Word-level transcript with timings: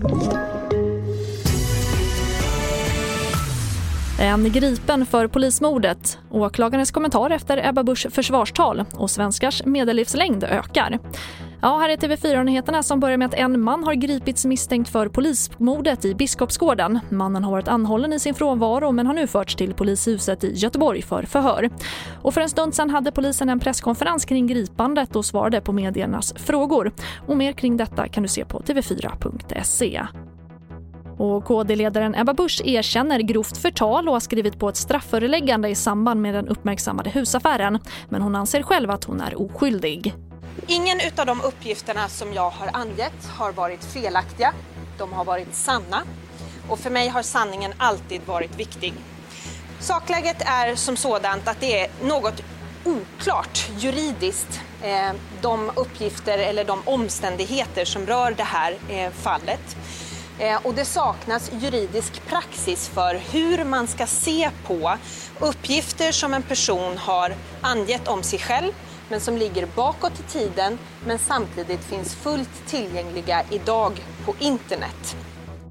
Thank 0.00 0.32
you. 0.32 0.57
En 4.20 4.52
gripen 4.52 5.06
för 5.06 5.26
polismordet, 5.26 6.18
åklagarens 6.30 6.90
kommentar 6.90 7.30
efter 7.30 7.68
Ebba 7.68 7.82
Buschs 7.82 8.14
försvarstal 8.14 8.84
och 8.94 9.10
svenskars 9.10 9.64
medellivslängd 9.64 10.44
ökar. 10.44 10.98
Ja, 11.62 11.78
här 11.78 11.88
är 11.88 11.96
TV4-nyheterna 11.96 12.82
som 12.82 13.00
börjar 13.00 13.16
med 13.16 13.26
att 13.26 13.34
en 13.34 13.60
man 13.60 13.84
har 13.84 13.94
gripits 13.94 14.44
misstänkt 14.44 14.88
för 14.88 15.08
polismordet 15.08 16.04
i 16.04 16.14
Biskopsgården. 16.14 16.98
Mannen 17.08 17.44
har 17.44 17.50
varit 17.50 17.68
anhållen 17.68 18.12
i 18.12 18.20
sin 18.20 18.34
frånvaro 18.34 18.92
men 18.92 19.06
har 19.06 19.14
nu 19.14 19.26
förts 19.26 19.56
till 19.56 19.74
polishuset 19.74 20.44
i 20.44 20.52
Göteborg 20.52 21.02
för 21.02 21.22
förhör. 21.22 21.70
Och 22.22 22.34
för 22.34 22.40
en 22.40 22.48
stund 22.48 22.74
sedan 22.74 22.90
hade 22.90 23.12
polisen 23.12 23.48
en 23.48 23.60
presskonferens 23.60 24.24
kring 24.24 24.46
gripandet 24.46 25.16
och 25.16 25.24
svarade 25.24 25.60
på 25.60 25.72
mediernas 25.72 26.34
frågor. 26.36 26.92
Och 27.26 27.36
mer 27.36 27.52
kring 27.52 27.76
detta 27.76 28.08
kan 28.08 28.22
du 28.22 28.28
se 28.28 28.44
på 28.44 28.60
tv4.se. 28.60 30.06
Och 31.18 31.44
KD-ledaren 31.44 32.14
Ebba 32.14 32.34
Busch 32.34 32.60
erkänner 32.64 33.20
grovt 33.20 33.56
förtal 33.56 34.08
och 34.08 34.14
har 34.14 34.20
skrivit 34.20 34.58
på 34.58 34.68
ett 34.68 34.76
strafföreläggande 34.76 35.68
i 35.68 35.74
samband 35.74 36.22
med 36.22 36.34
den 36.34 36.48
uppmärksammade 36.48 37.10
husaffären. 37.10 37.78
Men 38.08 38.22
hon 38.22 38.36
anser 38.36 38.62
själv 38.62 38.90
att 38.90 39.04
hon 39.04 39.20
är 39.20 39.40
oskyldig. 39.40 40.14
Ingen 40.66 41.00
av 41.18 41.26
de 41.26 41.40
uppgifterna 41.40 42.08
som 42.08 42.32
jag 42.32 42.50
har 42.50 42.70
angett 42.72 43.26
har 43.36 43.52
varit 43.52 43.84
felaktiga. 43.84 44.52
De 44.98 45.12
har 45.12 45.24
varit 45.24 45.54
sanna. 45.54 46.02
Och 46.68 46.78
för 46.78 46.90
mig 46.90 47.08
har 47.08 47.22
sanningen 47.22 47.72
alltid 47.78 48.20
varit 48.26 48.60
viktig. 48.60 48.94
Sakläget 49.80 50.42
är 50.46 50.74
som 50.74 50.96
sådant 50.96 51.48
att 51.48 51.60
det 51.60 51.80
är 51.80 51.90
något 52.02 52.42
oklart 52.84 53.70
juridiskt 53.78 54.60
eh, 54.82 55.12
de 55.42 55.70
uppgifter 55.74 56.38
eller 56.38 56.64
de 56.64 56.80
omständigheter 56.84 57.84
som 57.84 58.06
rör 58.06 58.34
det 58.36 58.42
här 58.42 58.76
eh, 58.88 59.10
fallet. 59.10 59.76
Eh, 60.40 60.66
och 60.66 60.74
det 60.74 60.84
saknas 60.84 61.52
juridisk 61.60 62.26
praxis 62.26 62.88
för 62.88 63.14
hur 63.32 63.64
man 63.64 63.86
ska 63.86 64.06
se 64.06 64.50
på 64.66 64.92
uppgifter 65.40 66.12
som 66.12 66.34
en 66.34 66.42
person 66.42 66.96
har 66.98 67.32
angett 67.60 68.08
om 68.08 68.22
sig 68.22 68.38
själv 68.38 68.72
men 69.10 69.20
som 69.20 69.36
ligger 69.36 69.66
bakåt 69.76 70.20
i 70.20 70.22
tiden 70.22 70.78
men 71.06 71.18
samtidigt 71.18 71.84
finns 71.84 72.14
fullt 72.14 72.66
tillgängliga 72.66 73.42
idag 73.50 73.92
på 74.24 74.34
internet. 74.38 75.16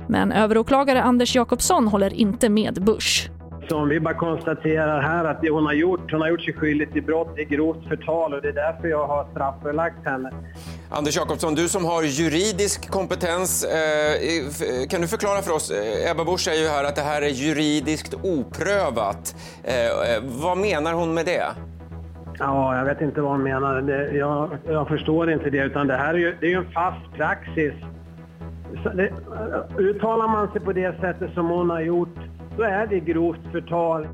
Men 0.07 0.31
överåklagare 0.31 1.03
Anders 1.03 1.35
Jakobsson 1.35 1.87
håller 1.87 2.13
inte 2.13 2.49
med 2.49 2.83
Bush. 2.83 3.29
Så 3.69 3.77
om 3.77 3.89
vi 3.89 3.99
bara 3.99 4.13
konstaterar 4.13 5.01
här 5.01 5.25
att 5.25 5.41
det 5.41 5.49
hon 5.49 5.65
har 5.65 5.73
gjort, 5.73 6.11
hon 6.11 6.21
har 6.21 6.29
gjort 6.29 6.41
sig 6.41 6.53
skyldig 6.53 6.93
till 6.93 7.03
brott, 7.03 7.35
det 7.35 7.41
är 7.41 7.45
grovt 7.45 7.87
förtal 7.87 8.33
och 8.33 8.41
det 8.41 8.47
är 8.47 8.53
därför 8.53 8.87
jag 8.87 9.07
har 9.07 9.27
straffbelagt 9.31 10.05
henne. 10.05 10.31
Anders 10.89 11.15
Jakobsson, 11.15 11.55
du 11.55 11.67
som 11.67 11.85
har 11.85 12.03
juridisk 12.03 12.91
kompetens, 12.91 13.63
eh, 13.63 14.87
kan 14.89 15.01
du 15.01 15.07
förklara 15.07 15.41
för 15.41 15.51
oss? 15.51 15.71
Eh, 15.71 16.11
Ebba 16.11 16.25
Busch 16.25 16.39
säger 16.39 16.61
ju 16.61 16.67
här 16.67 16.83
att 16.83 16.95
det 16.95 17.01
här 17.01 17.21
är 17.21 17.29
juridiskt 17.29 18.13
oprövat. 18.13 19.35
Eh, 19.63 20.23
vad 20.23 20.57
menar 20.57 20.93
hon 20.93 21.13
med 21.13 21.25
det? 21.25 21.45
Ja, 22.39 22.77
jag 22.77 22.85
vet 22.85 23.01
inte 23.01 23.21
vad 23.21 23.31
hon 23.31 23.43
menar. 23.43 23.81
Det, 23.81 24.17
jag, 24.17 24.57
jag, 24.67 24.87
förstår 24.87 25.31
inte 25.31 25.49
det, 25.49 25.63
utan 25.63 25.87
det 25.87 25.97
här 25.97 26.13
är 26.13 26.17
ju, 26.17 26.35
det 26.39 26.45
är 26.45 26.49
ju 26.49 26.57
en 26.57 26.71
fast 26.71 27.13
praxis. 27.15 27.73
Det, 28.95 29.11
uttalar 29.77 30.27
man 30.27 30.51
sig 30.51 30.61
på 30.61 30.73
det 30.73 30.99
sättet 30.99 31.33
som 31.33 31.49
hon 31.49 31.69
har 31.69 31.81
gjort, 31.81 32.15
då 32.57 32.63
är 32.63 32.87
det 32.87 32.99
grovt 32.99 33.51
förtal. 33.51 34.07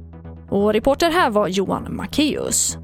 Och 0.49 0.73
reporter 0.73 1.11
här 1.11 1.29
var 1.29 1.47
Johan 1.47 2.01
Macéus. 2.01 2.77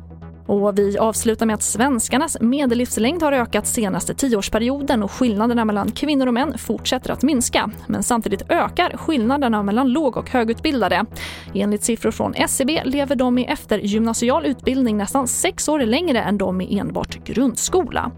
Och 0.50 0.80
vi 0.80 0.98
avslutar 0.98 1.46
med 1.46 1.54
att 1.54 1.64
svenskarnas 1.64 2.38
medellivslängd 2.42 3.24
har 3.24 3.32
ökat 3.32 3.68
senaste 3.68 4.14
tioårsperioden 4.14 5.04
och 5.04 5.12
skillnaderna 5.12 5.66
mellan 5.66 5.92
kvinnor 5.92 6.28
och 6.28 6.34
män 6.34 6.58
fortsätter 6.58 7.12
att 7.12 7.24
minska. 7.24 7.72
Men 7.88 8.04
samtidigt 8.04 8.42
ökar 8.50 8.98
skillnaderna 8.98 9.64
mellan 9.64 9.90
låg 9.90 10.18
och 10.18 10.30
högutbildade. 10.30 11.06
Enligt 11.54 11.84
siffror 11.84 12.12
från 12.12 12.34
SCB 12.36 12.82
lever 12.86 13.16
de 13.16 13.38
i 13.38 13.46
eftergymnasial 13.46 14.46
utbildning 14.46 14.98
nästan 14.98 15.28
sex 15.28 15.70
år 15.70 15.80
längre 15.80 16.22
än 16.22 16.38
de 16.38 16.62
i 16.62 16.80
enbart 16.80 17.24
grundskola. 17.24 18.12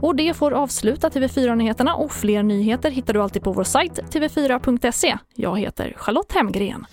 Och 0.00 0.16
det 0.16 0.34
får 0.34 0.52
avsluta 0.52 1.08
TV4-nyheterna 1.08 1.94
och 1.94 2.12
fler 2.12 2.42
nyheter 2.42 2.90
hittar 2.90 3.14
du 3.14 3.22
alltid 3.22 3.42
på 3.42 3.52
vår 3.52 3.64
sajt 3.64 4.00
tv4.se. 4.10 5.18
Jag 5.34 5.58
heter 5.58 5.94
Charlotte 5.96 6.32
Hemgren. 6.32 6.86